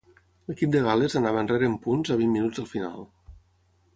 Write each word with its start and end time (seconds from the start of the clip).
L'equip 0.51 0.71
de 0.75 0.79
Gal·les 0.85 1.15
anava 1.19 1.43
enrere 1.43 1.69
en 1.73 1.77
punts 1.85 2.13
a 2.15 2.19
vint 2.21 2.33
minuts 2.39 2.61
del 2.61 2.69
final. 2.75 3.07